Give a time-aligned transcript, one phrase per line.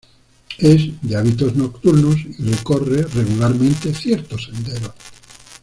[0.57, 4.95] Es de hábitos nocturnos y recorre regularmente ciertos senderos.